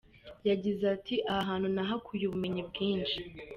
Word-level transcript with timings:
Yagize 0.49 0.83
ati 0.95 1.15
“Aha 1.31 1.41
hantu 1.49 1.67
nahakuye 1.75 2.23
ubumenyi 2.25 2.61
bwinshi. 2.69 3.19